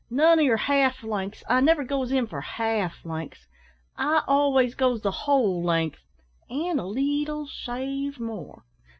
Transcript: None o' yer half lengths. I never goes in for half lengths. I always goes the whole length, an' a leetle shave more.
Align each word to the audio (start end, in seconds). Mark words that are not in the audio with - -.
None 0.09 0.39
o' 0.39 0.41
yer 0.41 0.57
half 0.57 1.03
lengths. 1.03 1.43
I 1.47 1.61
never 1.61 1.83
goes 1.83 2.11
in 2.11 2.25
for 2.25 2.41
half 2.41 3.05
lengths. 3.05 3.45
I 3.95 4.23
always 4.27 4.73
goes 4.73 5.01
the 5.03 5.11
whole 5.11 5.61
length, 5.63 5.99
an' 6.49 6.79
a 6.79 6.87
leetle 6.87 7.45
shave 7.45 8.19
more. 8.19 8.63